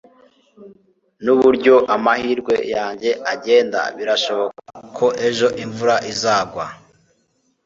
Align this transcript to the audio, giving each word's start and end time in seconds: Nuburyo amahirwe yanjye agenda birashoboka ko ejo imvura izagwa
Nuburyo 1.23 1.75
amahirwe 1.95 2.55
yanjye 2.75 3.09
agenda 3.33 3.79
birashoboka 3.97 4.61
ko 4.97 5.05
ejo 5.27 5.47
imvura 5.63 5.95
izagwa 6.11 6.65